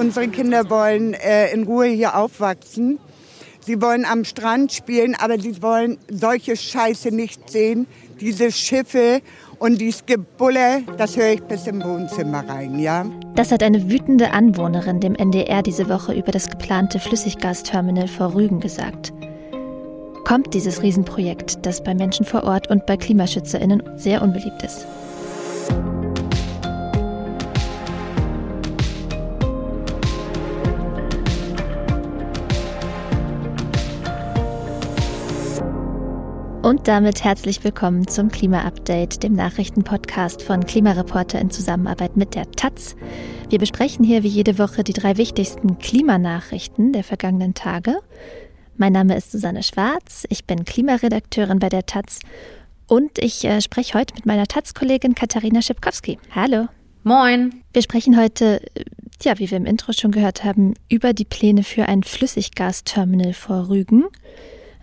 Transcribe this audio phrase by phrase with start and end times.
[0.00, 2.98] unsere Kinder wollen äh, in Ruhe hier aufwachsen.
[3.60, 7.86] Sie wollen am Strand spielen, aber sie wollen solche Scheiße nicht sehen.
[8.18, 9.20] Diese Schiffe
[9.58, 13.04] und dieses Gebulle, das höre ich bis im Wohnzimmer rein, ja.
[13.34, 18.60] Das hat eine wütende Anwohnerin dem NDR diese Woche über das geplante Flüssiggasterminal vor Rügen
[18.60, 19.12] gesagt.
[20.24, 24.86] Kommt dieses Riesenprojekt, das bei Menschen vor Ort und bei KlimaschützerInnen sehr unbeliebt ist.
[36.70, 42.94] Und damit herzlich willkommen zum Klima-Update, dem Nachrichtenpodcast von Klimareporter in Zusammenarbeit mit der Taz.
[43.48, 47.96] Wir besprechen hier wie jede Woche die drei wichtigsten Klimanachrichten der vergangenen Tage.
[48.76, 52.20] Mein Name ist Susanne Schwarz, ich bin Klimaredakteurin bei der Taz
[52.86, 56.20] und ich äh, spreche heute mit meiner Taz-Kollegin Katharina Schipkowski.
[56.32, 56.68] Hallo.
[57.02, 57.64] Moin.
[57.72, 58.84] Wir sprechen heute, äh,
[59.22, 63.68] ja, wie wir im Intro schon gehört haben, über die Pläne für ein Flüssiggasterminal vor
[63.70, 64.04] Rügen.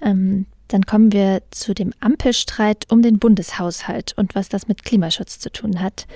[0.02, 5.40] Ähm, dann kommen wir zu dem Ampelstreit um den Bundeshaushalt und was das mit Klimaschutz
[5.40, 6.08] zu tun hat.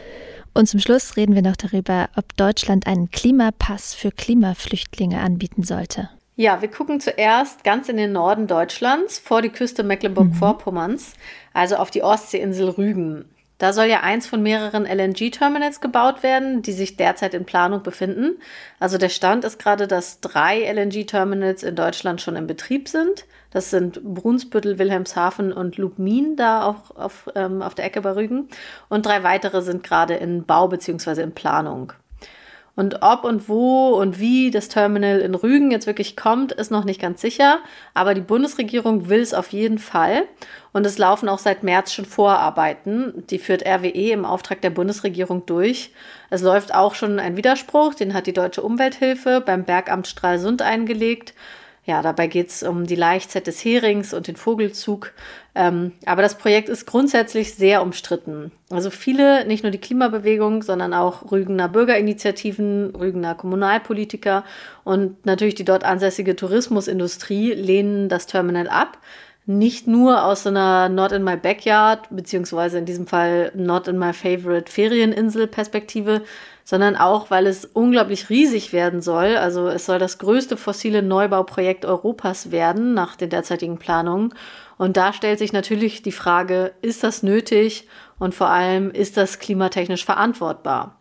[0.54, 6.10] Und zum Schluss reden wir noch darüber, ob Deutschland einen Klimapass für Klimaflüchtlinge anbieten sollte.
[6.36, 11.20] Ja, wir gucken zuerst ganz in den Norden Deutschlands, vor die Küste Mecklenburg-Vorpommerns, mhm.
[11.54, 13.26] also auf die Ostseeinsel Rügen.
[13.62, 18.40] Da soll ja eins von mehreren LNG-Terminals gebaut werden, die sich derzeit in Planung befinden.
[18.80, 23.28] Also der Stand ist gerade, dass drei LNG-Terminals in Deutschland schon in Betrieb sind.
[23.52, 28.50] Das sind Brunsbüttel, Wilhelmshaven und Lubmin da auch auf, ähm, auf der Ecke bei Rügen.
[28.90, 31.22] Und drei weitere sind gerade in Bau bzw.
[31.22, 31.94] in Planung.
[32.76, 36.86] Und ob und wo und wie das Terminal in Rügen jetzt wirklich kommt, ist noch
[36.86, 37.60] nicht ganz sicher.
[37.94, 40.24] Aber die Bundesregierung will es auf jeden Fall.
[40.72, 43.26] Und es laufen auch seit März schon Vorarbeiten.
[43.30, 45.92] Die führt RWE im Auftrag der Bundesregierung durch.
[46.30, 51.34] Es läuft auch schon ein Widerspruch, den hat die Deutsche Umwelthilfe beim Bergamt Stralsund eingelegt.
[51.84, 55.14] Ja, dabei geht es um die Laichzeit des Herings und den Vogelzug.
[55.56, 58.52] Ähm, aber das Projekt ist grundsätzlich sehr umstritten.
[58.70, 64.46] Also viele, nicht nur die Klimabewegung, sondern auch Rügener Bürgerinitiativen, Rügener Kommunalpolitiker
[64.84, 69.00] und natürlich die dort ansässige Tourismusindustrie lehnen das Terminal ab.
[69.48, 73.98] Nicht nur aus so einer Not in my backyard, beziehungsweise in diesem Fall Not in
[73.98, 76.22] my favorite Ferieninsel Perspektive,
[76.64, 79.36] sondern auch, weil es unglaublich riesig werden soll.
[79.36, 84.34] Also es soll das größte fossile Neubauprojekt Europas werden nach den derzeitigen Planungen.
[84.78, 87.88] Und da stellt sich natürlich die Frage, ist das nötig
[88.20, 91.01] und vor allem, ist das klimatechnisch verantwortbar?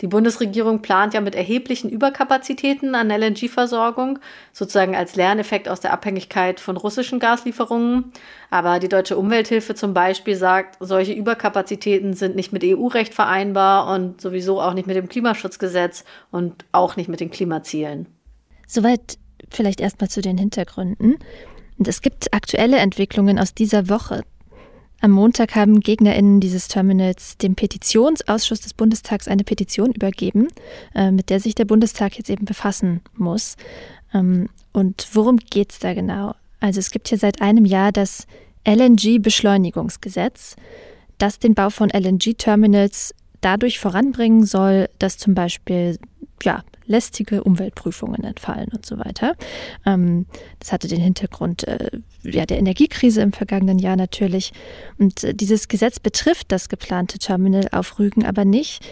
[0.00, 4.18] Die Bundesregierung plant ja mit erheblichen Überkapazitäten an LNG-Versorgung,
[4.52, 8.12] sozusagen als Lerneffekt aus der Abhängigkeit von russischen Gaslieferungen.
[8.50, 14.20] Aber die Deutsche Umwelthilfe zum Beispiel sagt, solche Überkapazitäten sind nicht mit EU-Recht vereinbar und
[14.20, 18.06] sowieso auch nicht mit dem Klimaschutzgesetz und auch nicht mit den Klimazielen.
[18.66, 19.18] Soweit
[19.50, 21.18] vielleicht erstmal zu den Hintergründen.
[21.78, 24.22] Und es gibt aktuelle Entwicklungen aus dieser Woche.
[25.02, 30.48] Am Montag haben GegnerInnen dieses Terminals dem Petitionsausschuss des Bundestags eine Petition übergeben,
[30.94, 33.56] äh, mit der sich der Bundestag jetzt eben befassen muss.
[34.12, 36.34] Ähm, und worum geht es da genau?
[36.60, 38.26] Also es gibt hier seit einem Jahr das
[38.66, 40.56] LNG-Beschleunigungsgesetz,
[41.16, 45.98] das den Bau von LNG-Terminals dadurch voranbringen soll, dass zum Beispiel
[46.44, 49.36] ja, lästige Umweltprüfungen entfallen und so weiter.
[49.86, 50.26] Ähm,
[50.58, 51.90] das hatte den Hintergrund äh,
[52.22, 54.52] ja, der Energiekrise im vergangenen Jahr natürlich.
[54.98, 58.84] Und äh, dieses Gesetz betrifft das geplante Terminal auf Rügen aber nicht,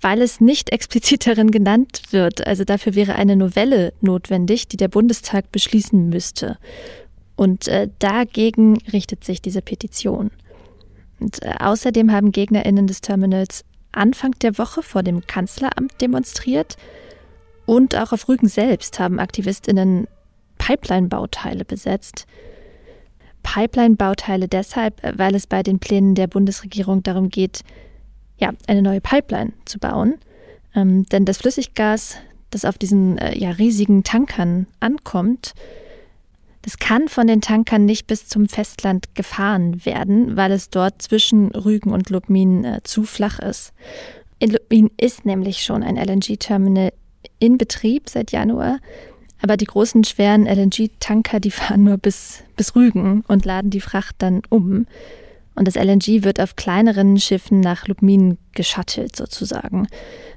[0.00, 2.46] weil es nicht explizit darin genannt wird.
[2.46, 6.58] Also dafür wäre eine Novelle notwendig, die der Bundestag beschließen müsste.
[7.36, 10.30] Und äh, dagegen richtet sich diese Petition.
[11.20, 16.76] Und äh, außerdem haben GegnerInnen des Terminals Anfang der Woche vor dem Kanzleramt demonstriert
[17.66, 20.06] und auch auf Rügen selbst haben AktivistInnen
[20.58, 22.26] Pipeline-Bauteile besetzt.
[23.42, 27.62] Pipeline-Bauteile deshalb, weil es bei den Plänen der Bundesregierung darum geht,
[28.38, 30.16] ja, eine neue Pipeline zu bauen.
[30.74, 32.16] Ähm, denn das Flüssiggas,
[32.50, 35.54] das auf diesen äh, ja, riesigen Tankern ankommt,
[36.62, 41.50] das kann von den Tankern nicht bis zum Festland gefahren werden, weil es dort zwischen
[41.52, 43.72] Rügen und Lubmin äh, zu flach ist.
[44.38, 46.92] In Lubmin ist nämlich schon ein LNG-Terminal
[47.38, 48.78] in Betrieb seit Januar,
[49.42, 54.16] aber die großen schweren LNG-Tanker, die fahren nur bis, bis Rügen und laden die Fracht
[54.18, 54.86] dann um.
[55.54, 59.88] Und das LNG wird auf kleineren Schiffen nach Lubmin geschattelt sozusagen.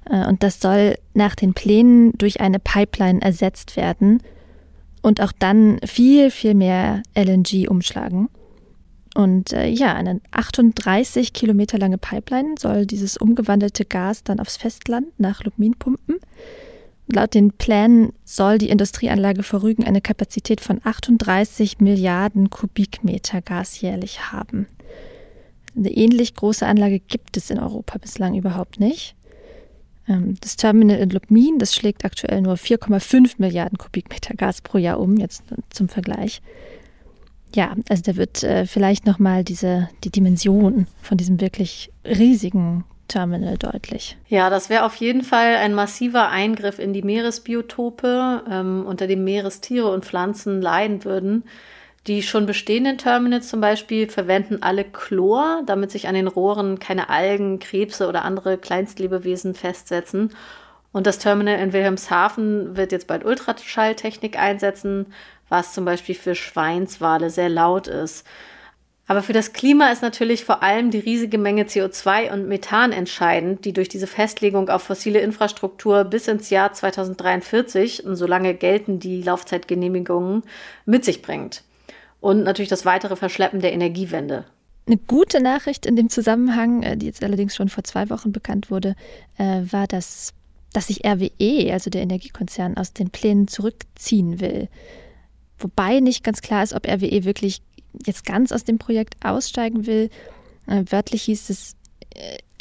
[0.09, 4.21] Äh, und das soll nach den Plänen durch eine Pipeline ersetzt werden
[5.03, 8.29] und auch dann viel, viel mehr LNG umschlagen.
[9.13, 15.07] Und äh, ja, eine 38 Kilometer lange Pipeline soll dieses umgewandelte Gas dann aufs Festland
[15.19, 16.15] nach Lubmin pumpen.
[17.07, 23.81] Laut den Plänen soll die Industrieanlage vor Rügen eine Kapazität von 38 Milliarden Kubikmeter Gas
[23.81, 24.67] jährlich haben.
[25.75, 29.15] Eine ähnlich große Anlage gibt es in Europa bislang überhaupt nicht.
[30.07, 34.99] Ähm, das Terminal in Lubmin, das schlägt aktuell nur 4,5 Milliarden Kubikmeter Gas pro Jahr
[34.99, 36.41] um, jetzt zum Vergleich.
[37.55, 43.57] Ja, also da wird äh, vielleicht nochmal diese, die Dimension von diesem wirklich riesigen Terminal
[43.57, 44.17] deutlich.
[44.27, 49.23] Ja, das wäre auf jeden Fall ein massiver Eingriff in die Meeresbiotope, ähm, unter dem
[49.23, 51.43] Meerestiere und Pflanzen leiden würden.
[52.07, 57.09] Die schon bestehenden Terminals zum Beispiel verwenden alle Chlor, damit sich an den Rohren keine
[57.09, 60.35] Algen, Krebse oder andere Kleinstlebewesen festsetzen.
[60.91, 65.13] Und das Terminal in Wilhelmshaven wird jetzt bald Ultraschalltechnik einsetzen,
[65.47, 68.27] was zum Beispiel für Schweinswale sehr laut ist.
[69.07, 73.63] Aber für das Klima ist natürlich vor allem die riesige Menge CO2 und Methan entscheidend,
[73.63, 79.21] die durch diese Festlegung auf fossile Infrastruktur bis ins Jahr 2043, und solange gelten die
[79.21, 80.43] Laufzeitgenehmigungen,
[80.85, 81.63] mit sich bringt
[82.23, 84.45] und natürlich das weitere Verschleppen der Energiewende.
[84.87, 88.71] Eine gute Nachricht in dem Zusammenhang, äh, die jetzt allerdings schon vor zwei Wochen bekannt
[88.71, 88.95] wurde,
[89.37, 90.33] äh, war, dass,
[90.71, 94.69] dass sich RWE, also der Energiekonzern, aus den Plänen zurückziehen will.
[95.57, 97.61] Wobei nicht ganz klar ist, ob RWE wirklich
[98.05, 100.09] jetzt ganz aus dem Projekt aussteigen will.
[100.67, 101.75] Äh, wörtlich hieß es,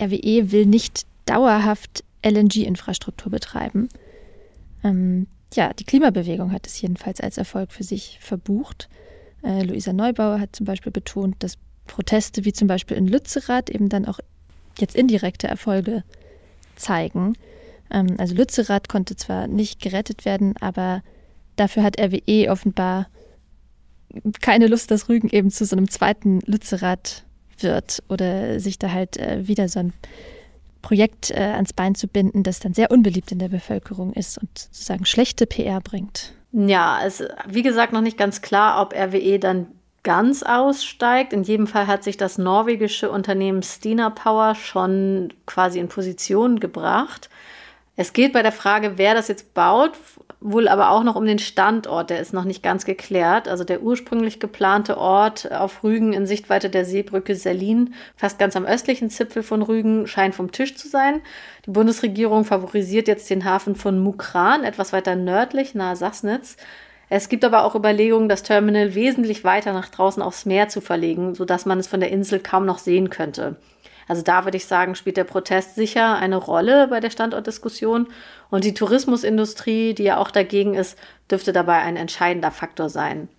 [0.00, 3.88] RWE will nicht dauerhaft LNG-Infrastruktur betreiben.
[4.82, 8.88] Ähm, ja, die Klimabewegung hat es jedenfalls als Erfolg für sich verbucht.
[9.42, 13.88] Äh, Luisa Neubauer hat zum Beispiel betont, dass Proteste wie zum Beispiel in Lützerath eben
[13.88, 14.20] dann auch
[14.78, 16.04] jetzt indirekte Erfolge
[16.76, 17.34] zeigen.
[17.90, 21.02] Ähm, also Lützerath konnte zwar nicht gerettet werden, aber
[21.56, 23.08] dafür hat RWE offenbar
[24.40, 27.24] keine Lust, dass Rügen eben zu so einem zweiten Lützerath
[27.58, 29.92] wird oder sich da halt äh, wieder so ein
[30.82, 34.58] Projekt äh, ans Bein zu binden, das dann sehr unbeliebt in der Bevölkerung ist und
[34.58, 36.34] sozusagen schlechte PR bringt.
[36.52, 39.68] Ja, es wie gesagt noch nicht ganz klar, ob RWE dann
[40.02, 41.32] ganz aussteigt.
[41.32, 47.30] In jedem Fall hat sich das norwegische Unternehmen Stina Power schon quasi in Position gebracht.
[47.96, 49.92] Es geht bei der Frage, wer das jetzt baut,
[50.42, 52.10] wohl aber auch noch um den Standort.
[52.10, 53.48] Der ist noch nicht ganz geklärt.
[53.48, 58.66] Also der ursprünglich geplante Ort auf Rügen in Sichtweite der Seebrücke Selin, fast ganz am
[58.66, 61.20] östlichen Zipfel von Rügen, scheint vom Tisch zu sein.
[61.66, 66.56] Die Bundesregierung favorisiert jetzt den Hafen von Mukran, etwas weiter nördlich, nahe Sassnitz.
[67.08, 71.34] Es gibt aber auch Überlegungen, das Terminal wesentlich weiter nach draußen aufs Meer zu verlegen,
[71.34, 73.56] sodass man es von der Insel kaum noch sehen könnte.
[74.08, 78.08] Also da würde ich sagen, spielt der Protest sicher eine Rolle bei der Standortdiskussion.
[78.52, 80.98] Und die Tourismusindustrie, die ja auch dagegen ist,
[81.30, 83.30] dürfte dabei ein entscheidender Faktor sein.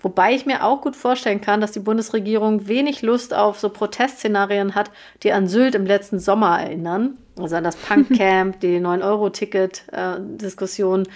[0.00, 4.74] Wobei ich mir auch gut vorstellen kann, dass die Bundesregierung wenig Lust auf so Protestszenarien
[4.74, 4.90] hat,
[5.22, 7.16] die an Sylt im letzten Sommer erinnern.
[7.38, 11.06] Also an das Punkcamp, die 9-Euro-Ticket-Diskussion.
[11.06, 11.08] Äh,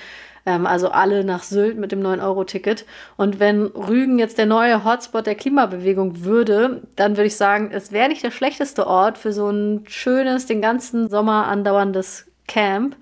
[0.46, 2.86] ähm, also alle nach Sylt mit dem 9-Euro-Ticket.
[3.18, 7.92] Und wenn Rügen jetzt der neue Hotspot der Klimabewegung würde, dann würde ich sagen, es
[7.92, 12.96] wäre nicht der schlechteste Ort für so ein schönes, den ganzen Sommer andauerndes Camp.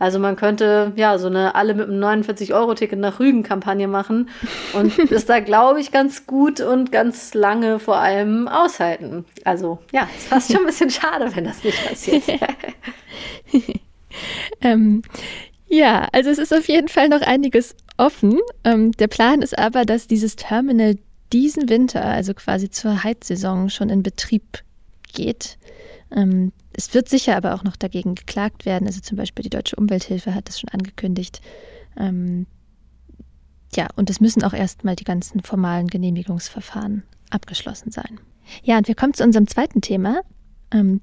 [0.00, 4.30] Also man könnte ja so eine alle mit einem 49-Euro-Ticket nach Rügen-Kampagne machen
[4.72, 9.26] und ist da, glaube ich, ganz gut und ganz lange vor allem aushalten.
[9.44, 12.22] Also ja, es ist fast schon ein bisschen schade, wenn das nicht passiert.
[14.62, 15.02] ähm,
[15.68, 18.38] ja, also es ist auf jeden Fall noch einiges offen.
[18.64, 20.96] Ähm, der Plan ist aber, dass dieses Terminal
[21.30, 24.62] diesen Winter, also quasi zur Heizsaison, schon in Betrieb
[25.12, 25.58] geht.
[26.10, 28.86] Ähm, es wird sicher aber auch noch dagegen geklagt werden.
[28.86, 31.40] Also zum Beispiel die Deutsche Umwelthilfe hat das schon angekündigt.
[31.96, 32.46] Ähm,
[33.74, 38.20] ja, und es müssen auch erstmal die ganzen formalen Genehmigungsverfahren abgeschlossen sein.
[38.62, 40.20] Ja, und wir kommen zu unserem zweiten Thema.
[40.72, 41.00] Ähm,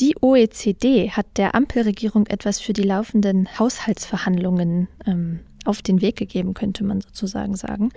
[0.00, 6.54] die OECD hat der Ampelregierung etwas für die laufenden Haushaltsverhandlungen ähm, auf den Weg gegeben,
[6.54, 7.90] könnte man sozusagen sagen.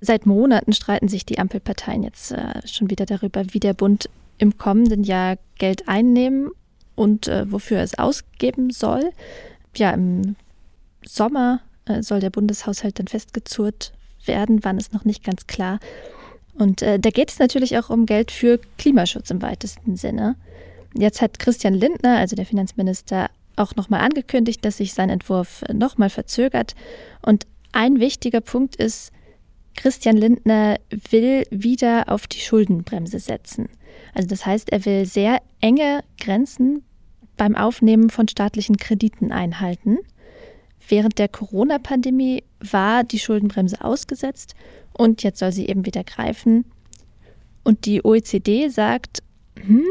[0.00, 4.08] Seit Monaten streiten sich die Ampelparteien jetzt äh, schon wieder darüber, wie der Bund
[4.38, 6.50] im kommenden Jahr Geld einnehmen
[6.94, 9.10] und äh, wofür es ausgeben soll.
[9.76, 10.36] Ja, im
[11.04, 13.92] Sommer äh, soll der Bundeshaushalt dann festgezurrt
[14.24, 15.78] werden, wann ist noch nicht ganz klar.
[16.54, 20.36] Und äh, da geht es natürlich auch um Geld für Klimaschutz im weitesten Sinne.
[20.94, 26.10] Jetzt hat Christian Lindner, also der Finanzminister, auch nochmal angekündigt, dass sich sein Entwurf nochmal
[26.10, 26.74] verzögert.
[27.22, 29.12] Und ein wichtiger Punkt ist,
[29.76, 30.76] Christian Lindner
[31.10, 33.68] will wieder auf die Schuldenbremse setzen.
[34.18, 36.82] Also das heißt, er will sehr enge Grenzen
[37.36, 39.98] beim Aufnehmen von staatlichen Krediten einhalten.
[40.88, 44.56] Während der Corona-Pandemie war die Schuldenbremse ausgesetzt
[44.92, 46.64] und jetzt soll sie eben wieder greifen.
[47.62, 49.22] Und die OECD sagt,
[49.64, 49.84] hm,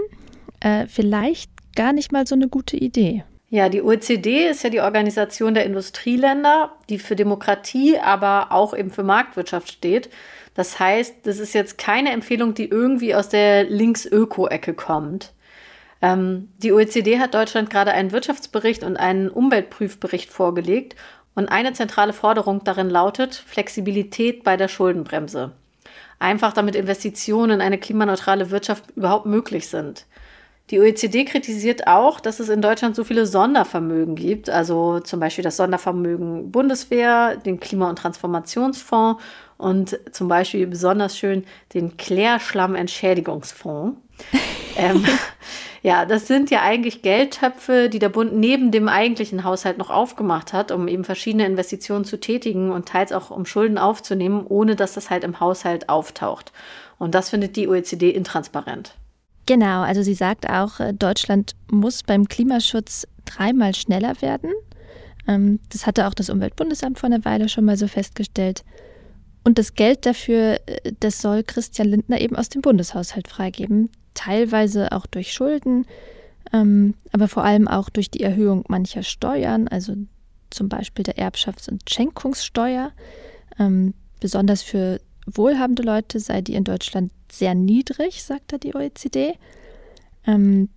[0.60, 3.24] äh, vielleicht gar nicht mal so eine gute Idee.
[3.50, 8.92] Ja, die OECD ist ja die Organisation der Industrieländer, die für Demokratie, aber auch eben
[8.92, 10.10] für Marktwirtschaft steht.
[10.58, 15.34] Das heißt, das ist jetzt keine Empfehlung, die irgendwie aus der Links-Öko-Ecke kommt.
[16.02, 20.96] Ähm, die OECD hat Deutschland gerade einen Wirtschaftsbericht und einen Umweltprüfbericht vorgelegt
[21.36, 25.52] und eine zentrale Forderung darin lautet Flexibilität bei der Schuldenbremse.
[26.18, 30.08] Einfach damit Investitionen in eine klimaneutrale Wirtschaft überhaupt möglich sind.
[30.72, 35.44] Die OECD kritisiert auch, dass es in Deutschland so viele Sondervermögen gibt, also zum Beispiel
[35.44, 39.22] das Sondervermögen Bundeswehr, den Klima- und Transformationsfonds
[39.58, 43.98] und zum Beispiel besonders schön den Klärschlammentschädigungsfonds.
[44.78, 45.04] ähm,
[45.84, 50.54] ja, das sind ja eigentlich Geldtöpfe, die der Bund neben dem eigentlichen Haushalt noch aufgemacht
[50.54, 54.94] hat, um eben verschiedene Investitionen zu tätigen und teils auch um Schulden aufzunehmen, ohne dass
[54.94, 56.52] das halt im Haushalt auftaucht.
[56.98, 58.96] Und das findet die OECD intransparent.
[59.46, 64.52] Genau, also sie sagt auch, äh, Deutschland muss beim Klimaschutz dreimal schneller werden.
[65.28, 68.64] Ähm, das hatte auch das Umweltbundesamt vor einer Weile schon mal so festgestellt.
[69.48, 74.92] Und das Geld dafür, äh, das soll Christian Lindner eben aus dem Bundeshaushalt freigeben teilweise
[74.92, 75.86] auch durch Schulden,
[76.52, 79.94] ähm, aber vor allem auch durch die Erhöhung mancher Steuern, also
[80.50, 82.92] zum Beispiel der Erbschafts- und Schenkungssteuer.
[83.58, 89.36] Ähm, besonders für wohlhabende Leute sei die in Deutschland sehr niedrig, sagt da die OECD.
[90.26, 90.68] Ähm,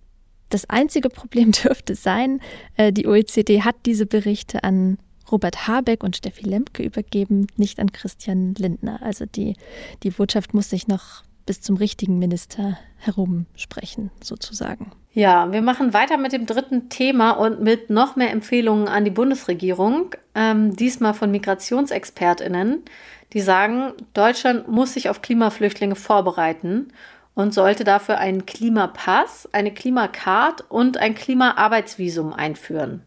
[0.47, 2.39] das einzige Problem dürfte sein,
[2.77, 4.97] äh, die OECD hat diese Berichte an
[5.31, 8.99] Robert Habeck und Steffi Lemke übergeben, nicht an Christian Lindner.
[9.01, 9.55] Also die,
[10.03, 14.91] die Botschaft muss sich noch bis zum richtigen Minister herumsprechen, sozusagen.
[15.13, 19.11] Ja, wir machen weiter mit dem dritten Thema und mit noch mehr Empfehlungen an die
[19.11, 22.83] Bundesregierung, ähm, diesmal von Migrationsexpertinnen,
[23.33, 26.93] die sagen, Deutschland muss sich auf Klimaflüchtlinge vorbereiten
[27.33, 33.03] und sollte dafür einen Klimapass, eine Klimakarte und ein Klimaarbeitsvisum einführen.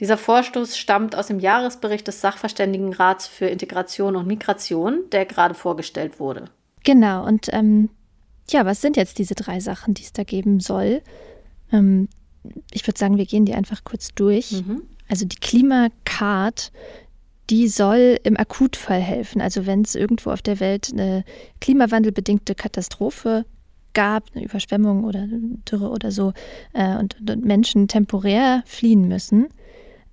[0.00, 6.18] Dieser Vorstoß stammt aus dem Jahresbericht des Sachverständigenrats für Integration und Migration, der gerade vorgestellt
[6.18, 6.46] wurde.
[6.84, 7.90] Genau, und ähm,
[8.48, 11.02] ja, was sind jetzt diese drei Sachen, die es da geben soll?
[11.70, 12.08] Ähm,
[12.72, 14.52] ich würde sagen, wir gehen die einfach kurz durch.
[14.52, 14.82] Mhm.
[15.10, 16.72] Also die Klimakart,
[17.50, 19.42] die soll im Akutfall helfen.
[19.42, 21.24] Also wenn es irgendwo auf der Welt eine
[21.60, 23.44] klimawandelbedingte Katastrophe
[23.92, 26.32] gab, eine Überschwemmung oder eine Dürre oder so,
[26.72, 29.48] äh, und, und Menschen temporär fliehen müssen,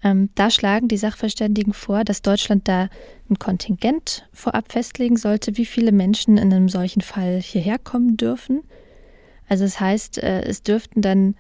[0.04, 2.90] ähm, da schlagen die Sachverständigen vor, dass Deutschland da
[3.30, 8.64] ein Kontingent vorab festlegen sollte, wie viele Menschen in einem solchen Fall hierher kommen dürfen.
[9.50, 11.36] Also das heißt, äh, es dürften dann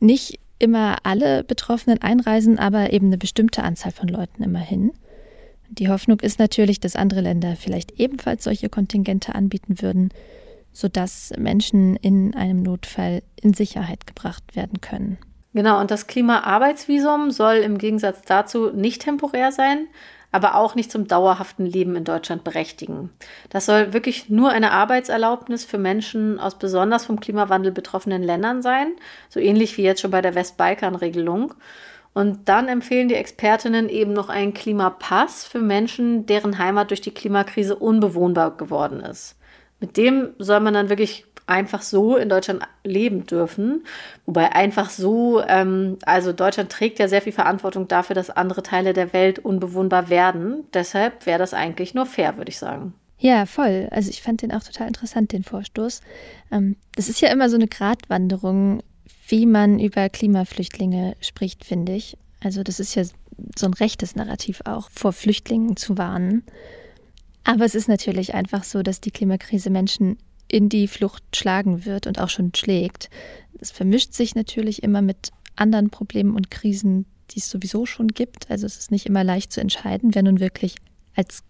[0.00, 4.92] nicht immer alle Betroffenen einreisen, aber eben eine bestimmte Anzahl von Leuten immerhin.
[5.68, 10.10] Die Hoffnung ist natürlich, dass andere Länder vielleicht ebenfalls solche Kontingente anbieten würden,
[10.72, 15.18] sodass Menschen in einem Notfall in Sicherheit gebracht werden können.
[15.56, 19.88] Genau, und das Klimaarbeitsvisum soll im Gegensatz dazu nicht temporär sein,
[20.30, 23.08] aber auch nicht zum dauerhaften Leben in Deutschland berechtigen.
[23.48, 28.96] Das soll wirklich nur eine Arbeitserlaubnis für Menschen aus besonders vom Klimawandel betroffenen Ländern sein,
[29.30, 31.54] so ähnlich wie jetzt schon bei der Westbalkan-Regelung.
[32.12, 37.14] Und dann empfehlen die Expertinnen eben noch einen Klimapass für Menschen, deren Heimat durch die
[37.14, 39.36] Klimakrise unbewohnbar geworden ist.
[39.80, 43.84] Mit dem soll man dann wirklich einfach so in Deutschland leben dürfen.
[44.24, 48.92] Wobei einfach so, ähm, also Deutschland trägt ja sehr viel Verantwortung dafür, dass andere Teile
[48.92, 50.64] der Welt unbewohnbar werden.
[50.74, 52.94] Deshalb wäre das eigentlich nur fair, würde ich sagen.
[53.18, 53.88] Ja, voll.
[53.92, 56.00] Also ich fand den auch total interessant, den Vorstoß.
[56.52, 58.82] Ähm, das ist ja immer so eine Gratwanderung,
[59.28, 62.18] wie man über Klimaflüchtlinge spricht, finde ich.
[62.42, 63.04] Also das ist ja
[63.56, 66.44] so ein rechtes Narrativ auch, vor Flüchtlingen zu warnen.
[67.44, 72.06] Aber es ist natürlich einfach so, dass die Klimakrise Menschen in die Flucht schlagen wird
[72.06, 73.10] und auch schon schlägt.
[73.60, 78.50] Es vermischt sich natürlich immer mit anderen Problemen und Krisen, die es sowieso schon gibt.
[78.50, 80.76] Also es ist nicht immer leicht zu entscheiden, wer nun wirklich
[81.14, 81.42] als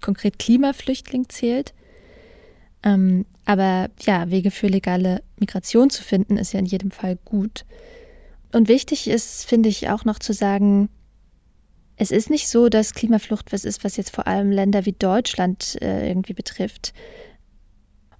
[0.00, 1.74] konkret Klimaflüchtling zählt.
[2.82, 7.64] Ähm, aber ja, Wege für legale Migration zu finden, ist ja in jedem Fall gut.
[8.52, 10.88] Und wichtig ist, finde ich, auch noch zu sagen,
[11.96, 15.76] es ist nicht so, dass Klimaflucht was ist, was jetzt vor allem Länder wie Deutschland
[15.82, 16.94] äh, irgendwie betrifft.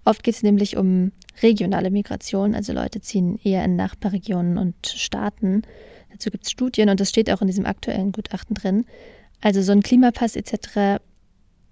[0.04, 5.62] Oft geht es nämlich um regionale Migration, also Leute ziehen eher in Nachbarregionen und Staaten.
[6.11, 8.85] Dazu gibt es Studien und das steht auch in diesem aktuellen Gutachten drin.
[9.40, 11.00] Also so ein Klimapass etc.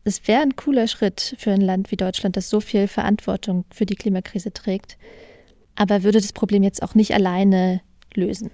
[0.04, 3.86] Das wäre ein cooler Schritt für ein Land wie Deutschland, das so viel Verantwortung für
[3.86, 4.96] die Klimakrise trägt,
[5.76, 7.80] aber würde das Problem jetzt auch nicht alleine
[8.14, 8.50] lösen.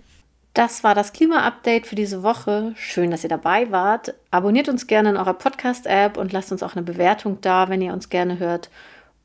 [0.54, 2.72] Das war das Klima-Update für diese Woche.
[2.76, 4.14] Schön, dass ihr dabei wart.
[4.30, 7.92] Abonniert uns gerne in eurer Podcast-App und lasst uns auch eine Bewertung da, wenn ihr
[7.92, 8.70] uns gerne hört.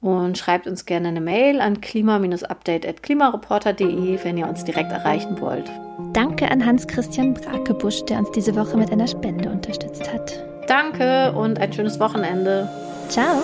[0.01, 5.70] Und schreibt uns gerne eine Mail an klima-update.klimareporter.de, wenn ihr uns direkt erreichen wollt.
[6.13, 10.41] Danke an Hans-Christian Brakebusch, der uns diese Woche mit einer Spende unterstützt hat.
[10.68, 12.70] Danke und ein schönes Wochenende.
[13.10, 13.44] Ciao.